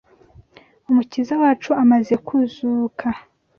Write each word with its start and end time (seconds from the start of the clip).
Umukiza 0.89 1.33
wacu 1.41 1.69
amaze 1.83 2.13
kuzuka 2.27 3.07